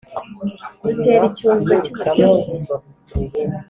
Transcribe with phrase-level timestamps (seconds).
[0.81, 2.43] Rutera icyunzwe cy'uburyohe.